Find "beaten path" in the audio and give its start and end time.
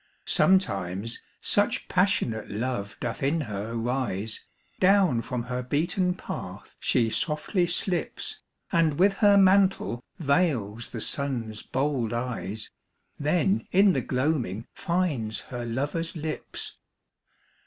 5.61-6.75